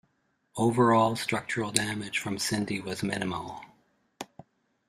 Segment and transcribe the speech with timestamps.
[0.57, 3.63] Overall structural damage from Cindy was minimal.